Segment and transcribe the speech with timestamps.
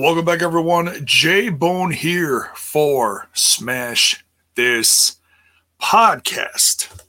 [0.00, 1.02] Welcome back, everyone.
[1.04, 5.16] J Bone here for Smash This
[5.78, 7.04] Podcast.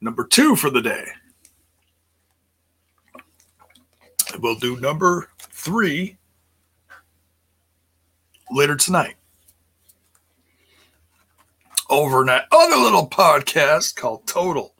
[0.00, 1.04] Number two for the day.
[4.40, 6.16] We'll do number three
[8.50, 9.14] later tonight.
[11.88, 14.74] Over in that other little podcast called Total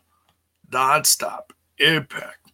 [0.68, 2.45] Nonstop Impact.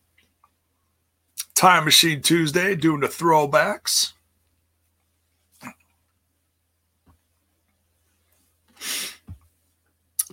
[1.62, 4.14] Time Machine Tuesday doing the throwbacks.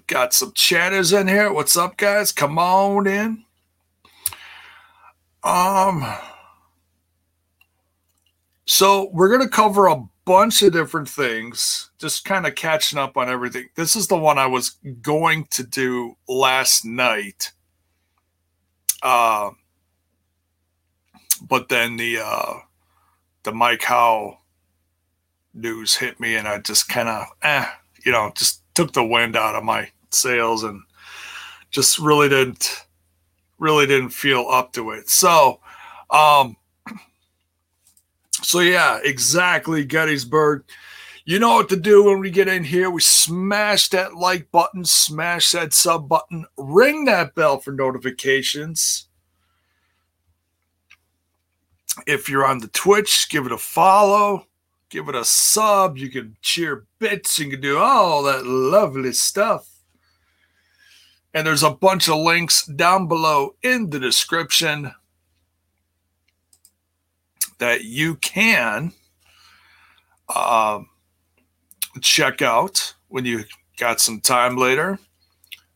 [0.08, 1.54] Got some chatters in here.
[1.54, 2.32] What's up, guys?
[2.32, 3.44] Come on in.
[5.44, 6.04] Um,
[8.66, 13.30] so we're gonna cover a bunch of different things, just kind of catching up on
[13.30, 13.70] everything.
[13.76, 14.72] This is the one I was
[15.04, 17.52] going to do last night.
[19.04, 19.52] Uh,
[21.42, 22.54] but then the uh,
[23.44, 24.40] the Mike Howe
[25.54, 27.66] news hit me, and I just kind of, eh,
[28.06, 30.82] you know, just took the wind out of my sails, and
[31.72, 32.86] just really didn't,
[33.58, 35.10] really didn't feel up to it.
[35.10, 35.60] So,
[36.10, 36.56] um,
[38.42, 40.64] so yeah, exactly, Gettysburg.
[41.26, 42.90] You know what to do when we get in here.
[42.90, 49.09] We smash that like button, smash that sub button, ring that bell for notifications
[52.08, 54.46] if you're on the Twitch, give it a follow,
[54.90, 55.98] give it a sub.
[55.98, 59.68] You can cheer bits, you can do all that lovely stuff.
[61.34, 64.92] And there's a bunch of links down below in the description
[67.60, 68.94] that you can
[70.28, 70.80] uh,
[72.02, 73.44] check out when you
[73.78, 74.98] got some time later.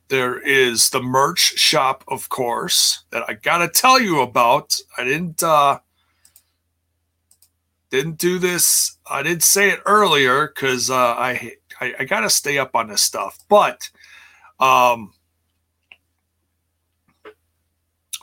[0.10, 4.76] There is the merch shop, of course, that I got to tell you about.
[4.98, 5.80] I didn't uh,
[7.94, 8.98] didn't do this.
[9.06, 13.04] I did say it earlier because uh, I, I, I gotta stay up on this
[13.04, 13.38] stuff.
[13.48, 13.88] But
[14.60, 15.14] um,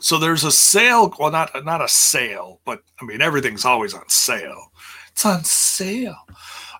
[0.01, 1.15] so there's a sale.
[1.21, 4.73] Well, not not a sale, but I mean everything's always on sale.
[5.13, 6.19] It's on sale.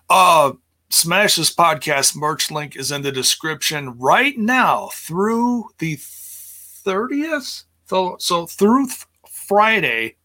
[0.09, 0.51] Uh,
[0.89, 7.63] Smash this podcast merch link is in the description right now through the 30th.
[7.85, 10.17] So, so through th- Friday.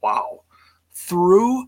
[0.00, 0.44] Wow.
[0.92, 1.66] Through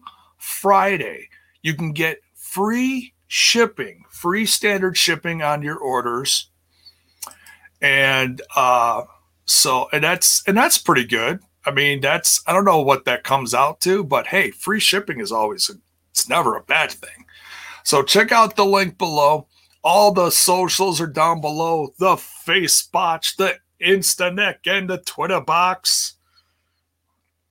[0.65, 1.29] Friday,
[1.61, 6.49] you can get free shipping, free standard shipping on your orders.
[7.83, 9.03] And uh,
[9.45, 11.41] so, and that's and that's pretty good.
[11.67, 15.21] I mean, that's I don't know what that comes out to, but hey, free shipping
[15.21, 15.75] is always a,
[16.13, 17.27] it's never a bad thing.
[17.83, 19.49] So check out the link below.
[19.83, 21.93] All the socials are down below.
[21.99, 26.15] The Facebox, the Instaneck, and the Twitter box.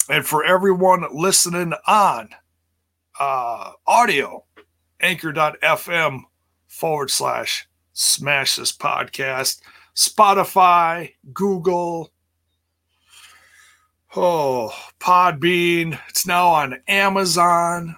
[0.10, 2.30] And for everyone listening on
[3.20, 4.44] uh, audio,
[5.00, 6.22] anchor.fm
[6.68, 9.62] forward slash smash this podcast,
[9.96, 12.12] Spotify, Google,
[14.16, 16.00] oh, Podbean.
[16.10, 17.96] It's now on Amazon,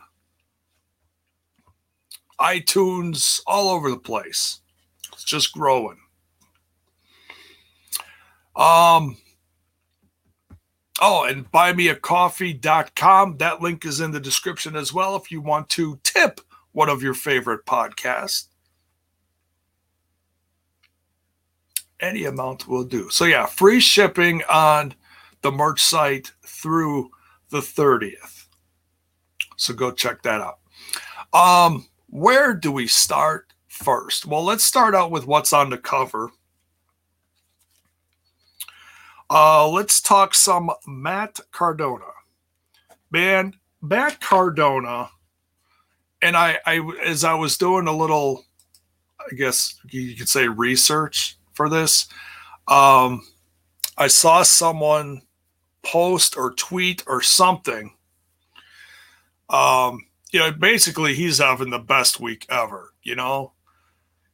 [2.39, 4.59] iTunes, all over the place.
[5.13, 5.97] It's just growing.
[8.55, 9.17] Um,
[11.01, 13.37] Oh, and buymeacoffee.com.
[13.37, 16.39] That link is in the description as well if you want to tip
[16.71, 18.47] one of your favorite podcasts.
[21.99, 23.09] Any amount will do.
[23.09, 24.93] So, yeah, free shipping on
[25.41, 27.09] the merch site through
[27.49, 28.47] the 30th.
[29.57, 30.59] So, go check that out.
[31.33, 34.25] Um, where do we start first?
[34.25, 36.31] Well, let's start out with what's on the cover.
[39.29, 42.05] Uh, let's talk some Matt Cardona.
[43.11, 45.09] Man, Matt Cardona,
[46.21, 48.45] and I, I as I was doing a little,
[49.19, 52.07] I guess you could say research for this,
[52.67, 53.25] um,
[53.97, 55.21] I saw someone
[55.83, 57.93] post or tweet or something.
[59.49, 62.93] Um, you know, basically he's having the best week ever.
[63.03, 63.53] You know,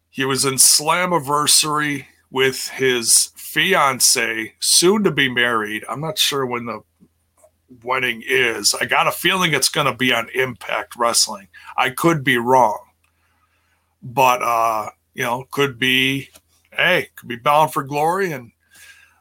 [0.09, 5.83] he was in Slammiversary with his fiance, soon to be married.
[5.89, 6.81] I'm not sure when the
[7.83, 8.73] wedding is.
[8.79, 11.49] I got a feeling it's going to be on Impact Wrestling.
[11.77, 12.79] I could be wrong,
[14.01, 16.29] but uh, you know, could be.
[16.73, 18.53] Hey, could be Bound for Glory and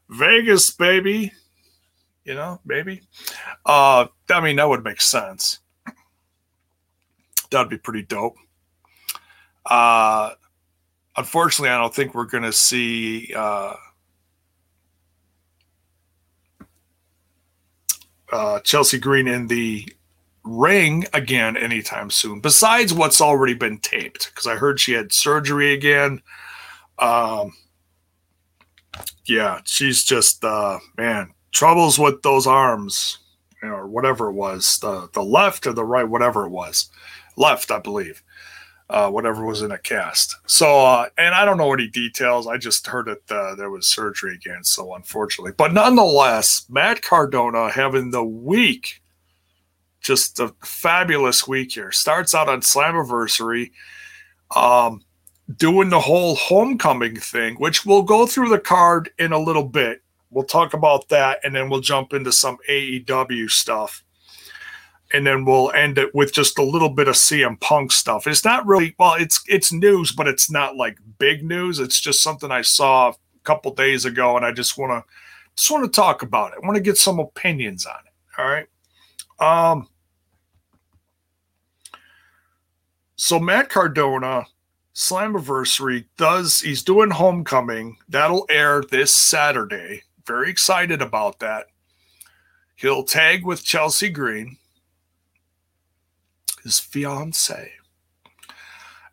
[0.08, 1.32] Vegas, baby.
[2.24, 3.02] You know, maybe.
[3.66, 5.58] Uh, I mean, that would make sense.
[7.50, 8.36] That'd be pretty dope.
[9.66, 10.30] Uh,
[11.20, 13.74] unfortunately, I don't think we're going to see uh,
[18.32, 19.86] uh, Chelsea Green in the
[20.42, 24.30] ring again anytime soon, besides what's already been taped.
[24.30, 26.22] Because I heard she had surgery again.
[26.98, 27.52] Um,
[29.26, 33.18] yeah, she's just uh, man troubles with those arms,
[33.62, 36.90] you know, or whatever it was, the the left or the right, whatever it was,
[37.36, 38.22] left, I believe.
[38.90, 40.34] Uh, whatever was in a cast.
[40.46, 42.48] So, uh, and I don't know any details.
[42.48, 44.64] I just heard that uh, there was surgery again.
[44.64, 49.00] So, unfortunately, but nonetheless, Matt Cardona having the week,
[50.00, 51.92] just a fabulous week here.
[51.92, 53.70] Starts out on Slammiversary,
[54.56, 55.02] um,
[55.56, 60.02] doing the whole homecoming thing, which we'll go through the card in a little bit.
[60.30, 64.02] We'll talk about that, and then we'll jump into some AEW stuff
[65.12, 68.26] and then we'll end it with just a little bit of CM Punk stuff.
[68.26, 71.78] It's not really well, it's it's news, but it's not like big news.
[71.78, 73.14] It's just something I saw a
[73.44, 75.12] couple days ago, and I just want to
[75.56, 76.58] just want to talk about it.
[76.62, 78.40] I want to get some opinions on it.
[78.40, 78.66] All right.
[79.40, 79.88] Um.
[83.16, 84.46] So Matt Cardona,
[84.94, 87.98] Slammiversary does he's doing Homecoming.
[88.08, 90.04] That'll air this Saturday.
[90.26, 91.66] Very excited about that.
[92.76, 94.56] He'll tag with Chelsea Green
[96.62, 97.72] his fiance.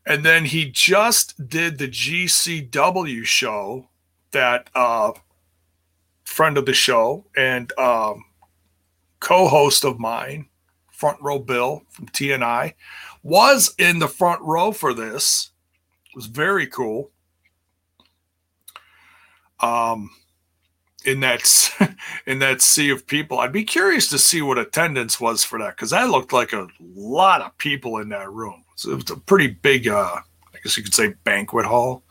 [0.05, 3.89] And then he just did the GCW show
[4.31, 5.11] that uh,
[6.23, 8.23] friend of the show and um,
[9.19, 10.47] co-host of mine,
[10.91, 12.73] Front Row Bill from TNI,
[13.21, 15.51] was in the front row for this.
[16.05, 17.11] It was very cool.
[19.59, 20.11] Um,
[21.07, 21.71] in that
[22.27, 23.39] in that sea of people.
[23.39, 26.67] I'd be curious to see what attendance was for that because that looked like a
[26.79, 28.63] lot of people in that room.
[28.75, 30.17] So it was a pretty big, uh,
[30.53, 32.03] I guess you could say, banquet hall.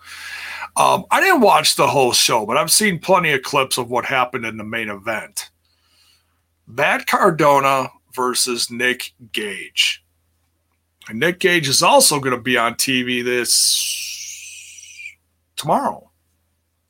[0.77, 4.05] Um, I didn't watch the whole show, but I've seen plenty of clips of what
[4.05, 5.51] happened in the main event.
[6.67, 10.03] Matt Cardona versus Nick Gage.
[11.09, 13.95] And Nick Gage is also going to be on TV this
[15.55, 16.11] tomorrow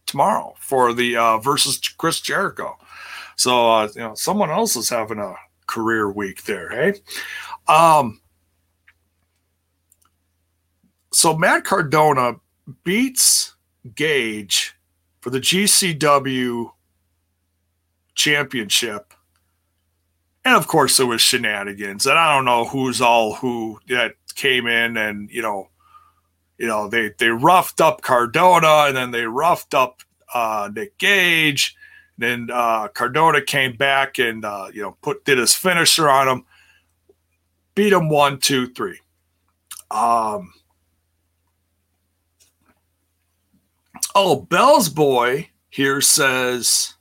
[0.06, 2.76] tomorrow for the uh, versus Chris Jericho.
[3.36, 5.34] So uh, you know, someone else is having a
[5.66, 6.70] career week there.
[6.70, 7.00] Hey,
[7.68, 8.20] um,
[11.12, 12.36] so Matt Cardona
[12.84, 13.54] beats
[13.94, 14.74] Gage
[15.20, 16.72] for the GCW
[18.14, 19.12] championship.
[20.44, 24.66] And of course, there was shenanigans, and I don't know who's all who that came
[24.66, 25.68] in and you know
[26.58, 31.76] you know, they they roughed up Cardona and then they roughed up uh, Nick Gage.
[32.18, 36.44] Then uh, Cardona came back and uh, you know put did his finisher on him,
[37.74, 39.00] beat him one, two, three.
[39.90, 40.52] Um,
[44.14, 46.94] oh, Bell's boy here says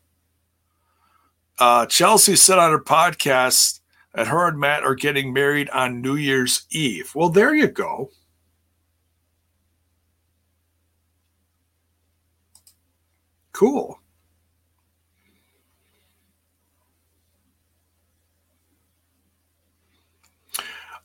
[1.59, 3.79] uh, Chelsea said on her podcast
[4.13, 7.13] that her and Matt are getting married on New Year's Eve.
[7.15, 8.11] Well, there you go.
[13.55, 13.97] Cool.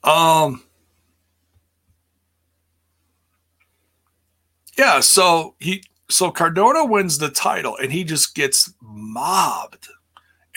[0.02, 0.64] Um,
[4.76, 9.86] yeah, so he so Cardona wins the title and he just gets mobbed.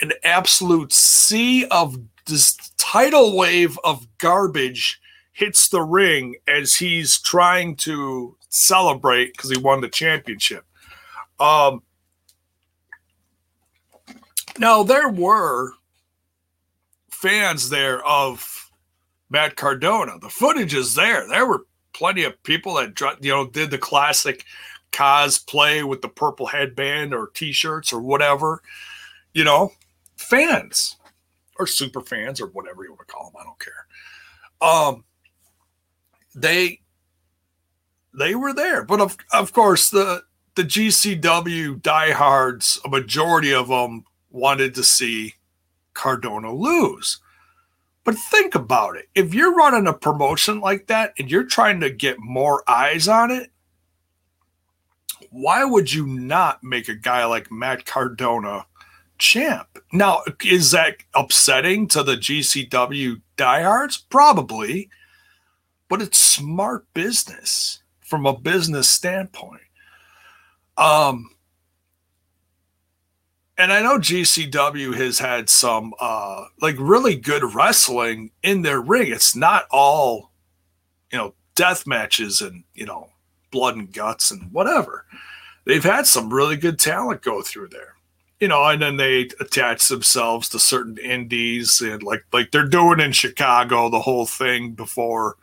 [0.00, 1.96] An absolute sea of
[2.26, 5.00] this tidal wave of garbage
[5.32, 10.64] hits the ring as he's trying to celebrate because he won the championship.
[11.38, 11.82] Um,
[14.58, 15.72] now there were
[17.10, 18.70] fans there of
[19.30, 20.18] Matt Cardona.
[20.20, 21.26] The footage is there.
[21.28, 24.44] There were plenty of people that you know did the classic
[24.92, 28.62] cosplay with the purple headband or t-shirts or whatever.
[29.32, 29.72] You know,
[30.16, 30.96] fans
[31.58, 33.40] or super fans or whatever you want to call them.
[33.40, 33.86] I don't care.
[34.60, 35.04] Um,
[36.34, 36.80] they
[38.12, 40.22] they were there, but of of course the
[40.54, 44.04] the GCW diehards, a majority of them
[44.34, 45.34] wanted to see
[45.94, 47.20] Cardona lose.
[48.02, 49.08] But think about it.
[49.14, 53.30] If you're running a promotion like that and you're trying to get more eyes on
[53.30, 53.50] it,
[55.30, 58.66] why would you not make a guy like Matt Cardona
[59.18, 59.66] champ?
[59.92, 63.96] Now, is that upsetting to the GCW diehards?
[63.96, 64.90] Probably,
[65.88, 69.62] but it's smart business from a business standpoint.
[70.76, 71.33] Um,
[73.58, 79.12] and I know GCW has had some uh like really good wrestling in their ring.
[79.12, 80.30] It's not all,
[81.12, 83.10] you know, death matches and you know
[83.52, 85.04] blood and guts and whatever.
[85.64, 87.94] They've had some really good talent go through there.
[88.40, 93.00] you know, and then they attach themselves to certain indies and like like they're doing
[93.00, 95.36] in Chicago the whole thing before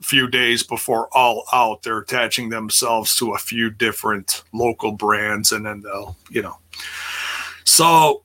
[0.00, 5.50] a few days before all out they're attaching themselves to a few different local brands
[5.50, 6.56] and then they'll you know
[7.68, 8.24] so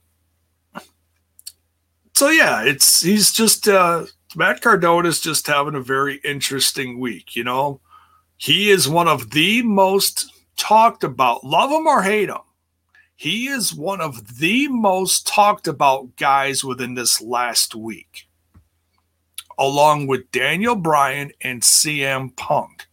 [2.13, 7.35] so yeah it's he's just uh Matt Cardona is just having a very interesting week
[7.35, 7.79] you know
[8.38, 12.38] he is one of the most talked about love him or hate him
[13.15, 18.27] he is one of the most talked about guys within this last week,
[19.57, 22.85] along with Daniel Bryan and CM Punk.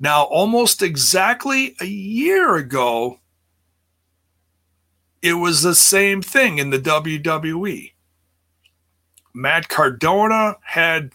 [0.00, 3.18] Now, almost exactly a year ago,
[5.22, 7.92] it was the same thing in the WWE.
[9.34, 11.12] Matt Cardona had,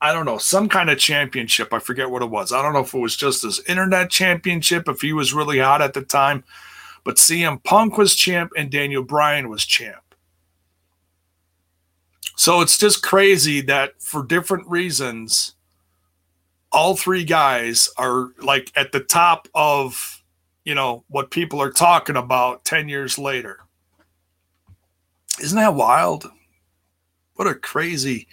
[0.00, 1.72] I don't know, some kind of championship.
[1.72, 2.52] I forget what it was.
[2.52, 5.82] I don't know if it was just his internet championship, if he was really hot
[5.82, 6.44] at the time.
[7.04, 10.14] But CM Punk was champ and Daniel Bryan was champ.
[12.36, 15.54] So it's just crazy that for different reasons,
[16.72, 20.13] all three guys are like at the top of,
[20.64, 23.60] you know, what people are talking about 10 years later.
[25.40, 26.30] Isn't that wild?
[27.34, 28.28] What a crazy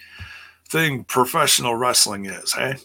[0.68, 2.76] thing professional wrestling is, hey?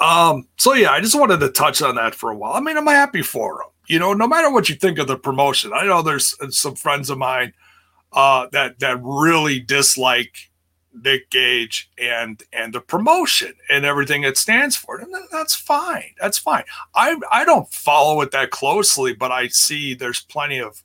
[0.00, 2.54] Um, so yeah, I just wanted to touch on that for a while.
[2.54, 5.18] I mean, I'm happy for them you know, no matter what you think of the
[5.18, 7.52] promotion, I know there's some friends of mine
[8.12, 10.34] uh, that that really dislike
[10.94, 14.98] Nick Gage and and the promotion and everything it stands for.
[14.98, 16.14] And that's fine.
[16.20, 16.64] That's fine.
[16.94, 20.82] I I don't follow it that closely, but I see there's plenty of,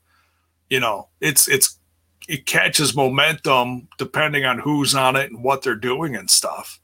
[0.69, 1.77] you know, it's it's
[2.27, 6.79] it catches momentum depending on who's on it and what they're doing and stuff.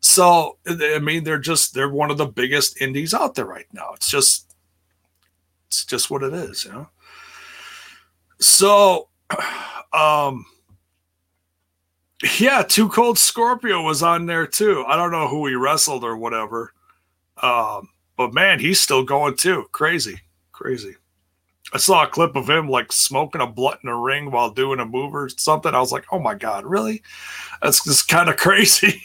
[0.00, 3.92] So I mean, they're just they're one of the biggest indies out there right now.
[3.94, 4.54] It's just
[5.68, 6.88] it's just what it is, you know.
[8.38, 9.08] So,
[9.92, 10.46] um,
[12.38, 14.84] yeah, Too Cold Scorpio was on there too.
[14.86, 16.72] I don't know who he wrestled or whatever,
[17.42, 19.66] um, but man, he's still going too.
[19.72, 20.20] Crazy,
[20.52, 20.96] crazy.
[21.72, 24.80] I saw a clip of him like smoking a blunt in a ring while doing
[24.80, 25.74] a move or something.
[25.74, 27.02] I was like, oh my god, really?
[27.60, 29.02] That's just kind of crazy.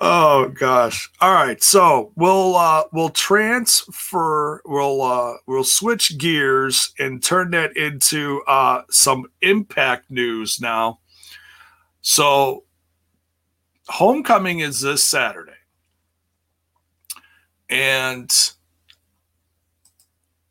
[0.00, 1.10] Oh gosh.
[1.20, 1.60] All right.
[1.62, 8.82] So we'll uh we'll transfer we'll uh we'll switch gears and turn that into uh
[8.90, 11.00] some impact news now.
[12.00, 12.64] So
[13.88, 15.52] homecoming is this Saturday.
[17.68, 18.32] And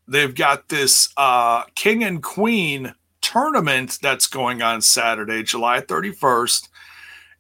[0.09, 6.67] they've got this uh King and Queen tournament that's going on Saturday, July 31st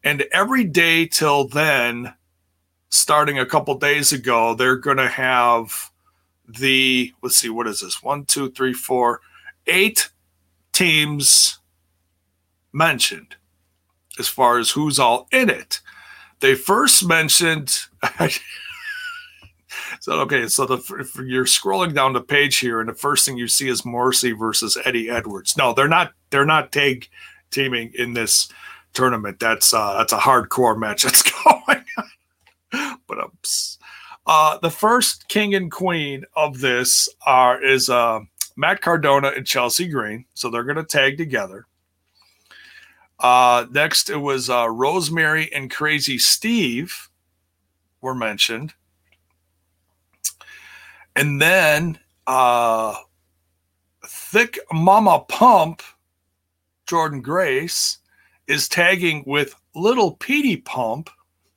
[0.07, 2.13] and every day till then,
[2.87, 5.91] starting a couple days ago, they're going to have
[6.47, 8.01] the, let's see, what is this?
[8.01, 9.19] One, two, three, four,
[9.65, 10.09] eight
[10.71, 11.59] teams
[12.71, 13.35] mentioned
[14.17, 15.81] as far as who's all in it.
[16.39, 17.77] They first mentioned.
[19.99, 20.77] so okay, so the
[21.27, 24.77] you're scrolling down the page here, and the first thing you see is Morrissey versus
[24.85, 25.57] Eddie Edwards.
[25.57, 26.13] No, they're not.
[26.29, 27.09] They're not tag
[27.51, 28.49] teaming in this
[28.97, 29.39] tournament.
[29.39, 32.99] That's uh, that's a hardcore match that's going on.
[33.07, 33.31] but um,
[34.25, 38.19] uh, the first king and queen of this are is uh,
[38.55, 41.67] Matt Cardona and Chelsea Green, so they're going to tag together.
[43.19, 47.09] Uh, next, it was uh, Rosemary and Crazy Steve
[48.01, 48.73] were mentioned,
[51.15, 52.95] and then uh,
[54.05, 55.81] Thick Mama Pump,
[56.87, 57.99] Jordynne Grace,
[58.47, 61.09] is tagging with little Petey Pump,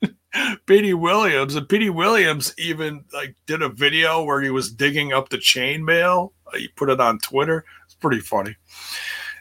[0.66, 5.28] Petey Williams, and Petey Williams even like did a video where he was digging up
[5.28, 6.32] the chainmail.
[6.47, 7.64] Uh, he put it on Twitter.
[7.85, 8.56] It's pretty funny.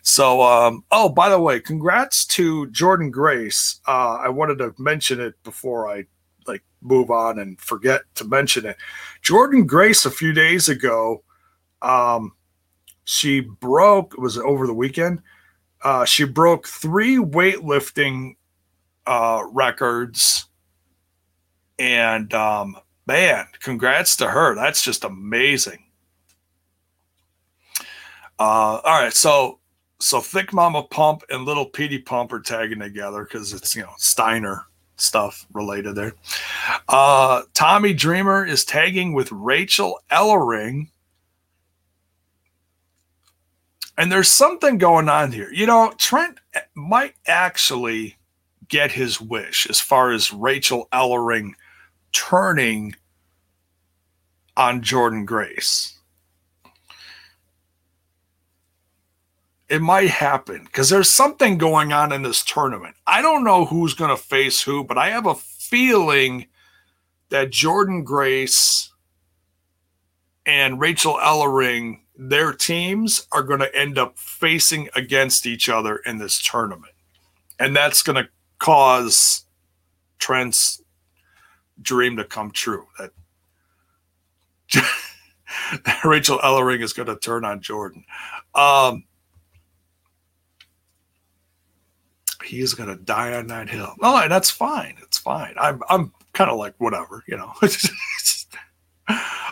[0.02, 3.80] So, um, oh, by the way, congrats to Jordynne Grace.
[3.88, 6.06] Uh, I wanted to mention it before I
[6.48, 8.78] like move on and forget to mention it.
[9.24, 11.24] Jordynne Grace a few days ago,
[11.82, 12.34] um,
[13.04, 14.14] she broke.
[14.14, 15.22] It was over the weekend?
[15.82, 18.36] Uh, she broke three weightlifting
[19.06, 20.46] uh, records.
[21.78, 24.56] And um, man, congrats to her.
[24.56, 25.86] That's just amazing.
[28.38, 29.60] Uh, all right, so
[30.00, 33.94] so Thick Mama Pump and Little Petey Pump are tagging together because it's you know
[33.98, 36.14] Steiner stuff related there.
[36.88, 40.88] Uh, Tommy Dreamer is tagging with Rachel Ellering
[44.00, 45.52] And there's something going on here.
[45.52, 46.40] You know, Trent
[46.74, 48.16] might actually
[48.70, 51.52] get his wish as far as Rachel Ellering
[52.14, 52.96] turning
[54.56, 56.00] on Jordynne Grace.
[59.68, 62.96] It might happen because there's something going on in this tournament.
[63.06, 66.48] I don't know who's going to face who, but I have a feeling
[67.32, 68.94] that Jordynne Grace
[70.46, 76.18] and Rachel Ellering, their teams are going to end up facing against each other in
[76.18, 76.92] this tournament.
[77.58, 79.46] And that's going to cause
[80.20, 80.84] Trent's
[81.82, 82.88] dream to come true.
[82.98, 83.12] That
[86.04, 88.04] Rachel Ellering is going to turn on Jordynne.
[88.54, 89.06] Um,
[92.44, 93.96] he is going to die on that hill.
[94.02, 94.98] No, that's fine.
[95.04, 95.54] It's fine.
[95.58, 97.54] I'm I'm kind of like whatever, you know.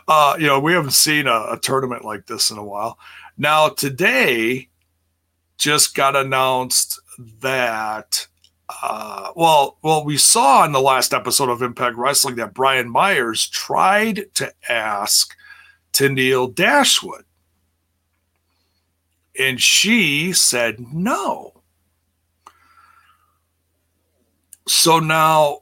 [0.08, 2.98] uh, you know, we haven't seen a, a tournament like this in a while.
[3.38, 4.70] Now today,
[5.58, 7.00] just got announced
[7.42, 8.28] that
[8.84, 13.48] uh, well, well, we saw in the last episode of Impact Wrestling that Brian Myers
[13.48, 15.34] tried to ask
[15.94, 17.24] Tenille Dashwood,
[19.40, 21.62] and she said no.
[24.68, 25.62] So now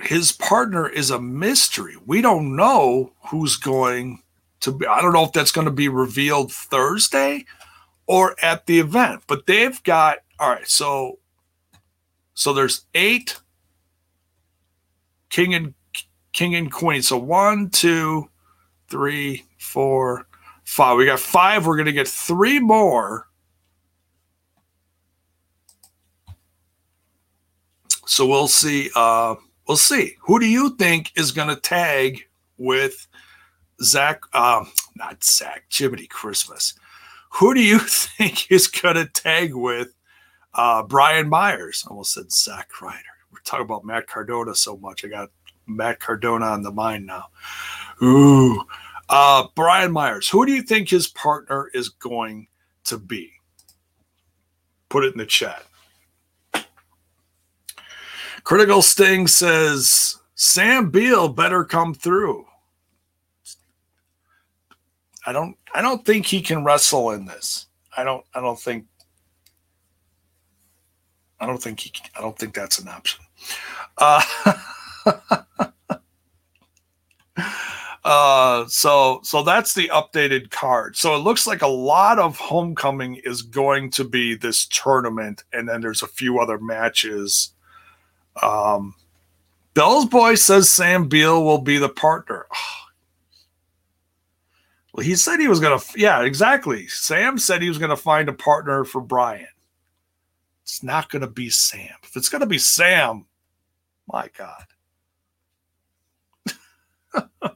[0.00, 1.96] his partner is a mystery.
[2.06, 4.22] We don't know who's going
[4.60, 4.86] to be.
[4.86, 7.44] I don't know if that's going to be revealed Thursday
[8.06, 9.22] or at the event.
[9.26, 10.68] But they've got all right.
[10.68, 11.18] So
[12.34, 13.38] so there's eight
[15.30, 15.74] king and
[16.32, 17.02] king and queen.
[17.02, 18.30] So one, two,
[18.88, 20.26] three, four,
[20.62, 20.96] five.
[20.96, 21.66] We got five.
[21.66, 23.26] We're gonna get three more.
[28.06, 28.90] So we'll see.
[28.94, 29.34] Uh,
[29.68, 30.16] we'll see.
[30.22, 32.24] Who do you think is going to tag
[32.56, 33.06] with
[33.82, 34.22] Zach?
[34.34, 35.64] Um, not Zach.
[35.70, 36.74] Jiminy Christmas.
[37.34, 39.88] Who do you think is going to tag with
[40.54, 41.84] uh, Brian Myers?
[41.86, 42.98] I almost said Zach Ryder.
[43.30, 45.04] We're talking about Matt Cardona so much.
[45.04, 45.28] I got
[45.66, 47.26] Matt Cardona on the mind now.
[48.02, 48.64] Ooh.
[49.10, 52.46] Uh, Brian Myers, who do you think his partner is going
[52.84, 53.32] to be?
[54.88, 55.62] Put it in the chat.
[58.48, 62.46] Critical Sting says Sam Beal better come through.
[65.26, 67.66] I don't I don't think he can wrestle in this.
[67.94, 68.86] I don't I don't think
[71.38, 73.20] I don't think he I don't think that's an option.
[73.98, 74.22] Uh,
[78.06, 80.96] uh so so that's the updated card.
[80.96, 85.68] So it looks like a lot of homecoming is going to be this tournament and
[85.68, 87.52] then there's a few other matches.
[88.42, 88.94] Um
[89.74, 92.46] Bell's boy says Sam Beal will be the partner.
[92.52, 92.78] Oh,
[94.92, 96.88] well, he said he was going to, yeah, exactly.
[96.88, 99.46] Sam said he was going to find a partner for Brian.
[100.64, 101.94] It's not going to be Sam.
[102.02, 103.26] If it's going to be Sam,
[104.08, 104.64] my God.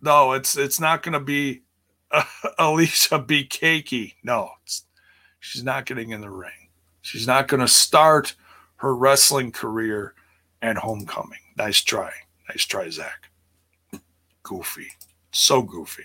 [0.00, 1.62] no, it's it's not going to be
[2.10, 2.24] uh,
[2.58, 3.46] Alicia B.
[3.46, 4.14] Cakey.
[4.24, 4.50] No,
[5.40, 6.68] she's not getting in the ring.
[7.02, 8.34] She's not going to start
[8.76, 10.14] her wrestling career
[10.62, 11.38] at homecoming.
[11.56, 12.12] Nice try.
[12.48, 13.30] Nice try, Zach.
[14.42, 14.88] Goofy.
[15.32, 16.04] So goofy.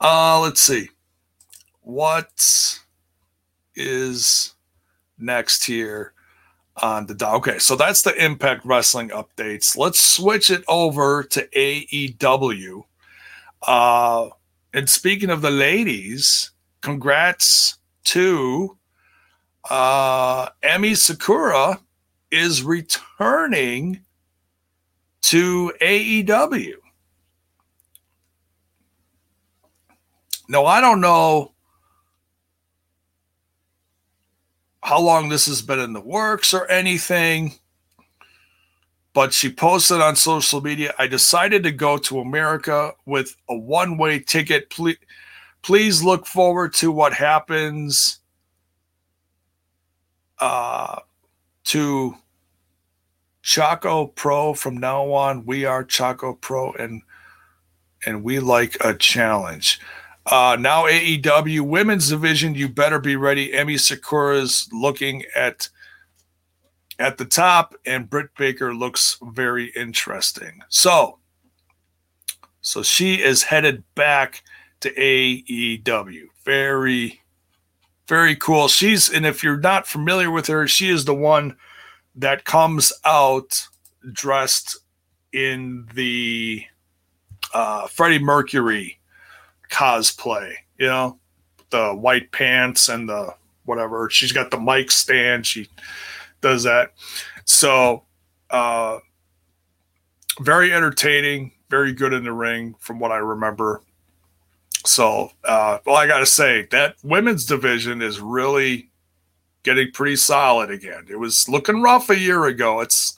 [0.00, 0.88] Uh, let's see.
[1.82, 2.80] What
[3.74, 4.54] is
[5.18, 6.12] next here
[6.78, 7.36] on the dial?
[7.36, 12.84] okay so that's the impact wrestling updates let's switch it over to aew
[13.66, 14.28] uh
[14.74, 18.76] and speaking of the ladies congrats to
[19.70, 21.80] uh, Emi Sakura
[22.30, 24.00] is returning
[25.22, 26.74] to AEW.
[30.48, 31.52] Now, I don't know
[34.82, 37.54] how long this has been in the works or anything,
[39.14, 43.98] but she posted on social media I decided to go to America with a one
[43.98, 44.70] way ticket.
[44.70, 44.96] Please,
[45.62, 48.20] please look forward to what happens
[50.38, 51.00] uh,
[51.64, 52.16] to
[53.42, 55.44] Choco Pro from now on.
[55.44, 57.02] We are Choco Pro, and
[58.06, 59.80] and we like a challenge.
[60.26, 63.50] Uh, now AEW women's division, you better be ready.
[63.50, 65.68] Emi Sakura's looking at
[67.02, 70.62] at the top, and Britt Baker looks very interesting.
[70.68, 71.18] So,
[72.60, 74.44] so she is headed back
[74.80, 76.26] to AEW.
[76.44, 77.20] Very
[78.08, 78.68] very cool.
[78.68, 81.56] She's and if you're not familiar with her, she is the one
[82.14, 83.66] that comes out
[84.12, 84.76] dressed
[85.32, 86.64] in the
[87.54, 88.98] uh, Freddie Mercury
[89.70, 90.54] cosplay.
[90.78, 91.18] You know,
[91.70, 93.34] the white pants and the
[93.64, 94.10] whatever.
[94.10, 95.46] She's got the mic stand.
[95.46, 95.68] She
[96.42, 96.92] does that.
[97.44, 98.04] So,
[98.50, 98.98] uh,
[100.40, 103.82] very entertaining, very good in the ring from what I remember.
[104.84, 108.90] So, uh, well, I got to say that women's division is really
[109.62, 111.06] getting pretty solid again.
[111.08, 112.80] It was looking rough a year ago.
[112.80, 113.16] It's,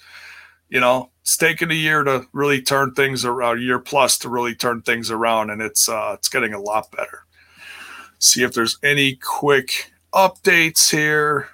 [0.68, 4.28] you know, it's taken a year to really turn things around, a year plus to
[4.28, 7.24] really turn things around, and it's uh, it's getting a lot better.
[8.18, 11.48] See if there's any quick updates here.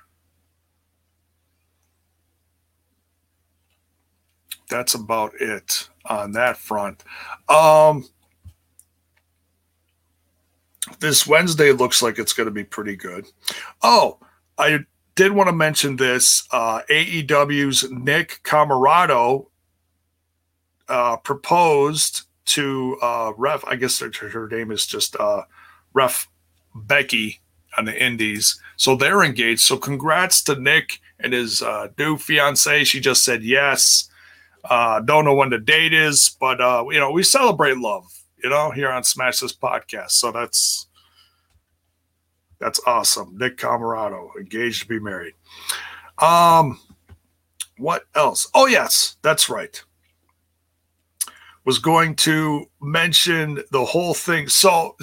[4.70, 7.02] That's about it on that front.
[7.48, 8.08] Um,
[11.00, 13.26] this Wednesday looks like it's going to be pretty good.
[13.82, 14.18] Oh,
[14.58, 14.80] I
[15.14, 16.46] did want to mention this.
[16.50, 19.46] Uh, AEW's Nick Comoroto
[20.88, 23.64] uh, proposed to uh, Ref.
[23.66, 25.42] I guess her, her name is just uh,
[25.92, 26.28] Ref
[26.74, 27.40] Becky
[27.78, 28.60] on the Indies.
[28.76, 29.60] So they're engaged.
[29.60, 32.84] So congrats to Nick and his uh, new fiance.
[32.84, 34.09] She just said yes.
[34.64, 38.04] Uh, don't know when the date is, but uh, you know we celebrate love.
[38.42, 40.12] You know here on Smash This podcast.
[40.12, 40.86] So that's
[42.58, 43.36] that's awesome.
[43.38, 45.34] Nick Comoroto engaged to be married.
[46.18, 46.78] Um,
[47.78, 48.48] what else?
[48.54, 49.82] Oh yes, that's right.
[51.64, 54.48] Was going to mention the whole thing.
[54.48, 54.96] So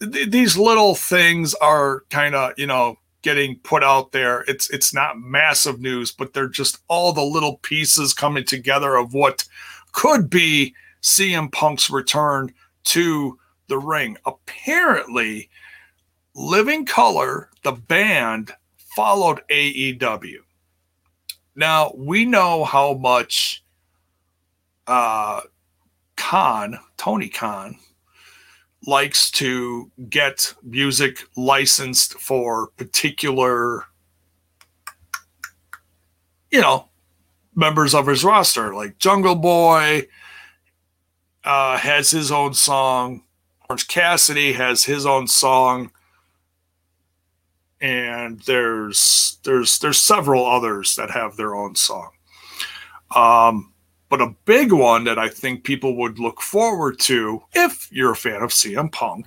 [0.00, 4.42] th- these little things are kind of you know getting put out there.
[4.48, 9.14] It's it's not massive news, but they're just all the little pieces coming together of
[9.14, 9.44] what
[9.92, 12.52] could be CM Punk's return
[12.84, 14.16] to the ring.
[14.26, 15.50] Apparently,
[16.34, 18.52] Living Colour, the band,
[18.96, 20.38] followed AEW.
[21.56, 23.62] Now we know how much
[24.86, 25.40] uh,
[26.16, 27.76] Khan, Tony Khan,
[28.86, 33.84] likes to get music licensed for particular,
[36.50, 36.88] you know,
[37.54, 38.74] members of his roster.
[38.74, 40.06] Like Jungle Boy
[41.44, 43.22] uh, has his own song,
[43.68, 45.92] Orange Cassidy has his own song,
[47.80, 52.10] and there's there's there's several others that have their own song.
[53.14, 53.72] Um,
[54.10, 58.16] but a big one that I think people would look forward to, if you're a
[58.16, 59.26] fan of CM Punk,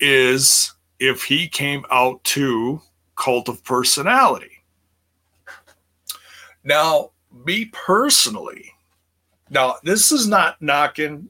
[0.00, 2.80] is if he came out to
[3.16, 4.64] Cult of Personality.
[6.64, 7.10] Now,
[7.44, 8.72] me personally,
[9.50, 11.28] now this is not knocking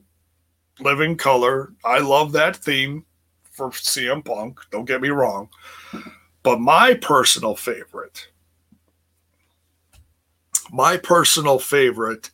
[0.79, 1.73] Living Colour.
[1.83, 3.05] I love that theme
[3.51, 4.59] for CM Punk.
[4.71, 5.49] Don't get me wrong.
[6.43, 8.29] But my personal favorite,
[10.71, 12.31] my personal favorite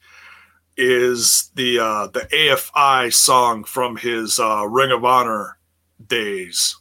[0.77, 5.57] is the uh, the AFI song from his uh, Ring of Honor
[6.07, 6.77] days.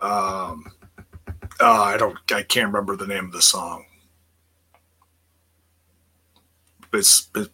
[0.00, 0.70] Um,
[1.60, 3.86] uh, I don't, I can't remember the name of the song.
[6.90, 7.48] Bis, Bis,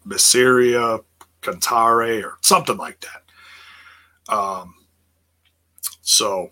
[1.42, 4.34] Cantare or something like that.
[4.34, 4.74] Um,
[6.02, 6.50] so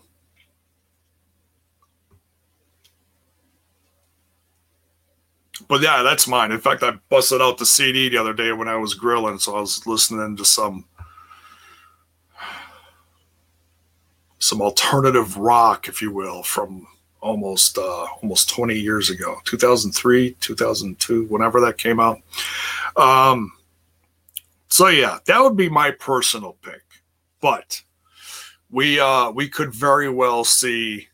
[5.67, 6.51] but yeah, that's mine.
[6.51, 9.55] In fact, I busted out the CD the other day when I was grilling, so
[9.55, 10.85] I was listening to some
[14.39, 16.87] some alternative rock, if you will, from
[17.21, 22.21] almost uh, almost 20 years ago, 2003, 2002, whenever that came out.
[22.95, 23.51] Um,
[24.69, 26.83] so yeah, that would be my personal pick,
[27.41, 27.81] but
[28.71, 31.07] we uh, we could very well see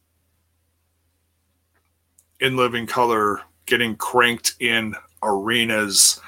[2.40, 6.20] in living color getting cranked in arenas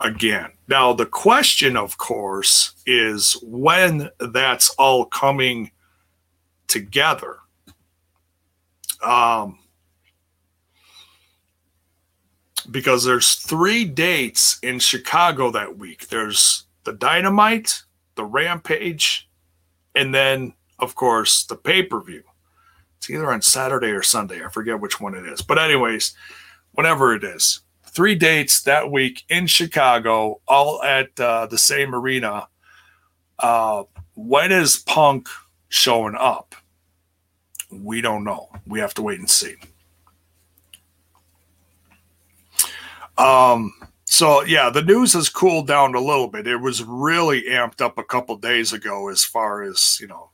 [0.00, 0.50] again.
[0.68, 5.70] Now, the question, of course, is when that's all coming
[6.66, 7.38] together.
[9.04, 9.58] Um,
[12.70, 16.08] because there's three dates in Chicago that week.
[16.08, 17.82] There's the Dynamite,
[18.14, 19.28] the Rampage,
[19.94, 22.22] and then, of course, the pay per view.
[22.98, 24.44] It's either on Saturday or Sunday.
[24.44, 25.42] I forget which one it is.
[25.42, 26.14] But, anyways,
[26.72, 27.60] whatever it is.
[27.84, 32.48] Three dates that week in Chicago, all at uh, the same arena.
[33.38, 35.28] Uh, when is Punk
[35.68, 36.54] showing up?
[37.70, 38.50] We don't know.
[38.66, 39.54] We have to wait and see.
[43.18, 43.72] Um,
[44.04, 46.46] so yeah, the news has cooled down a little bit.
[46.46, 50.30] It was really amped up a couple days ago as far as, you know,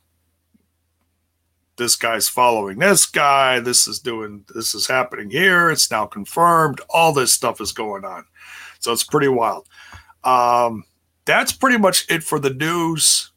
[1.79, 3.61] this guy's following this guy.
[3.61, 5.71] This is doing, this is happening here.
[5.71, 6.81] It's now confirmed.
[6.91, 8.25] All this stuff is going on.
[8.81, 9.67] So it's pretty wild.
[10.25, 10.85] Um,
[11.25, 13.33] that's pretty much it for the news.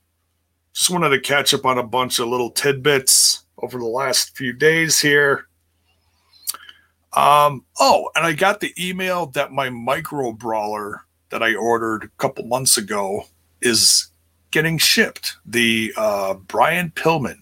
[0.74, 4.52] just wanted to catch up on a bunch of little tidbits over the last few
[4.52, 5.48] days here.
[7.14, 12.10] Um, oh, and I got the email that my micro brawler that I ordered a
[12.18, 13.26] couple months ago
[13.62, 14.08] is
[14.50, 15.38] getting shipped.
[15.46, 17.41] The uh, Brian Pillman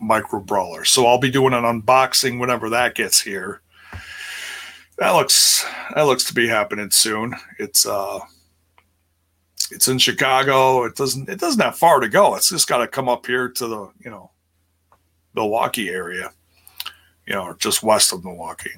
[0.00, 0.84] micro brawler.
[0.84, 3.60] So I'll be doing an unboxing whenever that gets here.
[4.98, 7.34] That looks that looks to be happening soon.
[7.58, 8.20] It's uh
[9.70, 10.84] it's in Chicago.
[10.84, 12.34] It doesn't it doesn't have far to go.
[12.34, 14.30] It's just got to come up here to the, you know,
[15.34, 16.30] Milwaukee area.
[17.26, 18.70] You know, or just west of Milwaukee.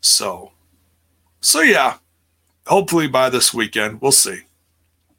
[0.00, 0.52] So
[1.40, 1.96] so yeah,
[2.66, 4.40] hopefully by this weekend, we'll see.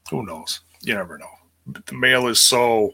[0.09, 0.61] Who knows?
[0.81, 1.29] You never know.
[1.65, 2.93] But the mail is so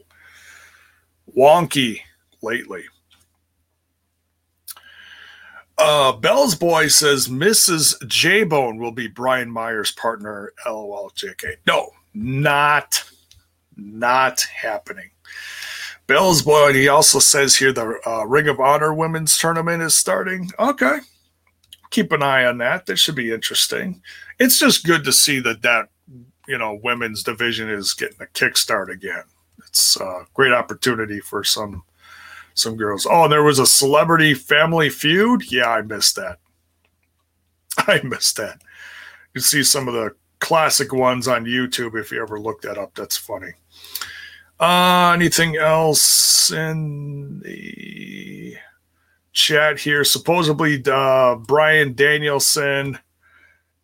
[1.36, 2.00] wonky
[2.42, 2.84] lately.
[5.76, 8.06] Uh, Bell's boy says Mrs.
[8.06, 10.52] J Bone will be Brian Myers' partner.
[10.66, 11.56] LOL, JK.
[11.66, 13.02] No, not,
[13.76, 15.10] not happening.
[16.06, 19.96] Bell's boy, and he also says here the uh, Ring of Honor women's tournament is
[19.96, 20.50] starting.
[20.58, 20.98] Okay,
[21.90, 22.86] keep an eye on that.
[22.86, 24.02] That should be interesting.
[24.38, 25.88] It's just good to see that that
[26.46, 29.24] you know women's division is getting a kickstart again.
[29.74, 31.82] It's a great opportunity for some
[32.54, 33.08] some girls.
[33.10, 35.50] Oh, there was a celebrity family feud.
[35.50, 36.38] Yeah, I missed that.
[37.78, 38.62] I missed that.
[39.34, 42.94] You see some of the classic ones on YouTube if you ever look that up.
[42.94, 43.54] That's funny.
[44.60, 48.54] Uh, anything else in the
[49.32, 50.04] chat here?
[50.04, 52.96] Supposedly, uh, Bryan Danielson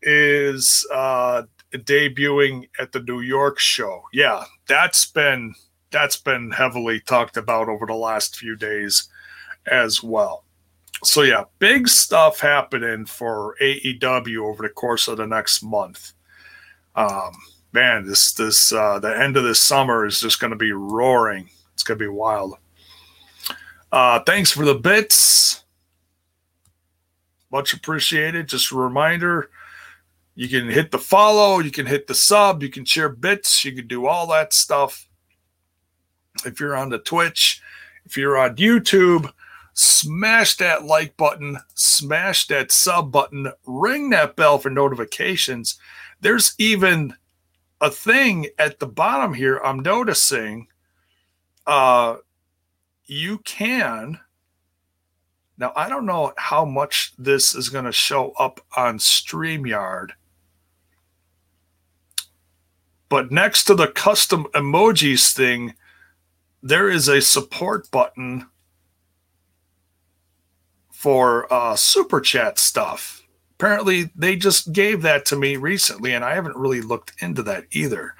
[0.02, 4.04] is uh, debuting at the New York show.
[4.12, 5.56] Yeah, that's been
[5.90, 9.08] that's been heavily talked about over the last few days
[9.66, 10.44] as well.
[11.02, 16.12] So yeah, big stuff happening for AEW over the course of the next month.
[16.94, 17.32] Um,
[17.72, 21.48] man, this this uh, the end of this summer is just going to be roaring.
[21.72, 22.56] It's going to be wild.
[23.90, 25.64] Uh, thanks for the bits.
[27.50, 28.48] Much appreciated.
[28.48, 29.50] Just a reminder
[30.34, 33.72] you can hit the follow, you can hit the sub, you can share bits, you
[33.72, 35.09] can do all that stuff
[36.44, 37.60] if you're on the Twitch,
[38.04, 39.32] if you're on YouTube,
[39.74, 45.78] smash that like button, smash that sub button, ring that bell for notifications.
[46.20, 47.14] There's even
[47.80, 50.68] a thing at the bottom here I'm noticing.
[51.66, 52.16] Uh,
[53.06, 54.20] you can.
[55.56, 60.10] Now, I don't know how much this is going to show up on StreamYard.
[63.10, 65.74] But next to the custom emojis thing,
[66.62, 68.46] there is a support button
[70.90, 73.22] for uh, super chat stuff.
[73.58, 77.64] Apparently, they just gave that to me recently, and I haven't really looked into that
[77.72, 78.14] either.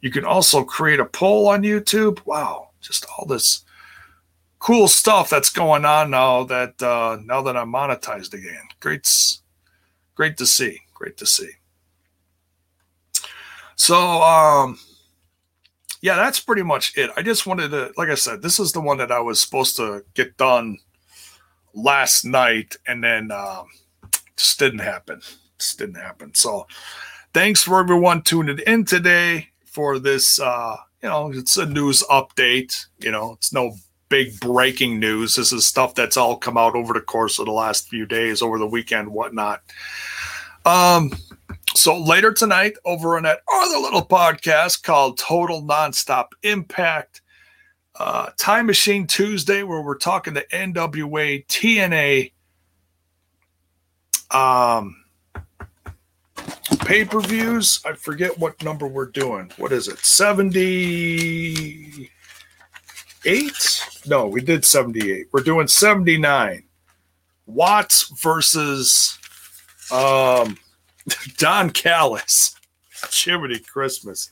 [0.00, 2.24] You can also create a poll on YouTube.
[2.26, 3.64] Wow, just all this
[4.58, 8.62] cool stuff that's going on now that uh, now that I'm monetized again.
[8.80, 9.08] Great,
[10.14, 10.80] great to see.
[10.94, 11.50] Great to see.
[13.76, 14.78] So, um,
[16.00, 17.10] yeah, that's pretty much it.
[17.16, 19.76] I just wanted to, like I said, this is the one that I was supposed
[19.76, 20.78] to get done
[21.74, 23.66] last night, and then um,
[24.36, 25.20] just didn't happen.
[25.58, 26.34] Just didn't happen.
[26.34, 26.66] So,
[27.32, 30.40] thanks for everyone tuning in today for this.
[30.40, 32.86] Uh, you know, it's a news update.
[32.98, 33.74] You know, it's no
[34.08, 35.36] big breaking news.
[35.36, 38.42] This is stuff that's all come out over the course of the last few days,
[38.42, 39.62] over the weekend, whatnot.
[40.64, 41.12] Um,
[41.76, 47.20] so later tonight, over on that other little podcast called Total Nonstop Impact,
[47.98, 52.32] uh, Time Machine Tuesday, where we're talking to NWA TNA
[54.30, 54.96] um,
[56.80, 57.80] pay per views.
[57.84, 59.52] I forget what number we're doing.
[59.56, 59.98] What is it?
[59.98, 62.10] 78?
[64.06, 65.26] No, we did 78.
[65.32, 66.62] We're doing 79.
[67.46, 69.18] Watts versus
[69.92, 70.56] um,
[71.36, 72.56] Don Callis.
[73.10, 74.30] Chimney Christmas.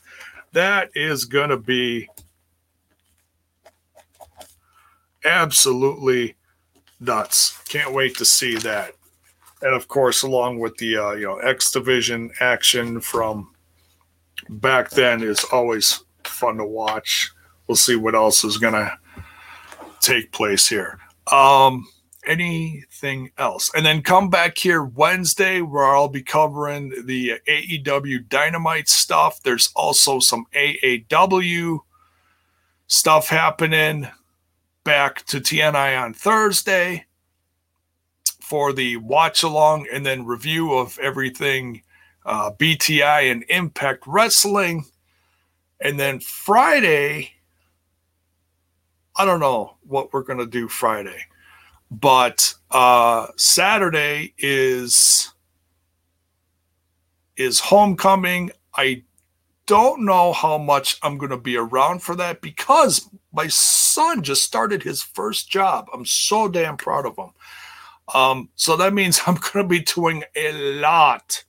[0.53, 2.09] That is going to be
[5.23, 6.35] absolutely
[6.99, 7.59] nuts.
[7.67, 8.93] Can't wait to see that.
[9.61, 13.53] And of course, along with the uh, you know X Division action from
[14.49, 17.31] back then is always fun to watch.
[17.67, 18.97] We'll see what else is going to
[20.01, 20.99] take place here.
[21.31, 21.87] Um,
[22.27, 23.71] anything else.
[23.75, 29.41] And then come back here Wednesday where I'll be covering the AEW Dynamite stuff.
[29.43, 31.79] There's also some AAW
[32.87, 34.07] stuff happening
[34.83, 37.05] back to TNI on Thursday
[38.41, 41.81] for the watch along and then review of everything
[42.25, 44.85] uh, BTI and Impact Wrestling.
[45.81, 47.31] And then Friday,
[49.17, 51.25] I don't know what we're going to do Friday,
[52.01, 55.31] but uh, Saturday is
[57.37, 58.51] is homecoming.
[58.75, 59.03] I
[59.65, 64.43] don't know how much I'm going to be around for that because my son just
[64.43, 65.87] started his first job.
[65.93, 67.31] I'm so damn proud of him.
[68.13, 71.43] Um, so that means I'm going to be doing a lot,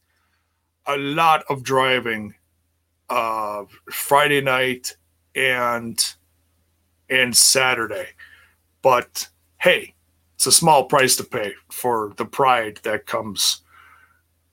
[0.87, 2.35] a lot of driving
[3.09, 4.97] uh, Friday night
[5.35, 6.15] and
[7.09, 8.09] and Saturday.
[8.83, 9.29] But
[9.59, 9.95] hey,
[10.37, 13.63] it's a small price to pay for the pride that comes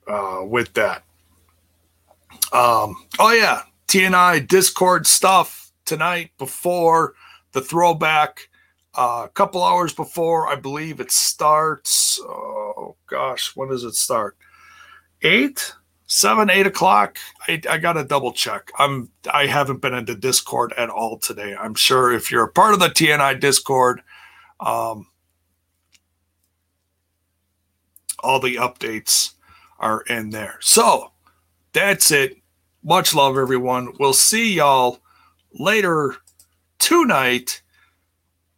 [0.07, 1.03] uh, with that.
[2.51, 7.13] Um, oh yeah, TNI Discord stuff tonight before
[7.51, 8.49] the throwback.
[8.95, 12.19] Uh, a couple hours before, I believe it starts.
[12.21, 14.37] Oh gosh, when does it start?
[15.21, 15.73] Eight,
[16.07, 17.17] seven, eight o'clock.
[17.47, 18.71] I, I got to double check.
[18.77, 21.55] I'm I haven't been into Discord at all today.
[21.59, 24.01] I'm sure if you're a part of the TNI Discord,
[24.59, 25.07] um,
[28.23, 29.33] all the updates
[29.79, 30.57] are in there.
[30.61, 31.11] So
[31.73, 32.37] that's it.
[32.83, 33.93] Much love, everyone.
[33.99, 34.99] We'll see y'all
[35.53, 36.15] later
[36.79, 37.61] tonight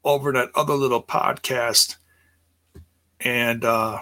[0.03, 1.95] over that other little podcast.
[3.19, 4.01] And uh,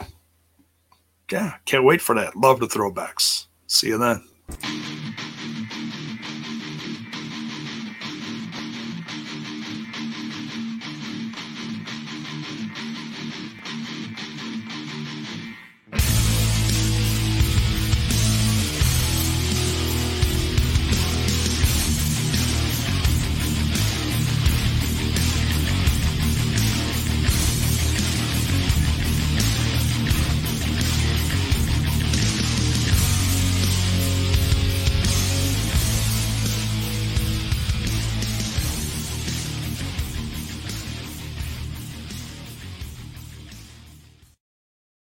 [1.31, 2.35] yeah, can't wait for that.
[2.35, 3.47] Love the throwbacks.
[3.67, 4.23] See you then.